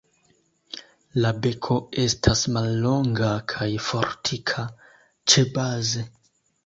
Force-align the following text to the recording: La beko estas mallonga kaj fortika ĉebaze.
La 1.23 1.33
beko 1.43 1.77
estas 2.03 2.41
mallonga 2.55 3.29
kaj 3.53 3.69
fortika 3.89 4.65
ĉebaze. 5.35 6.03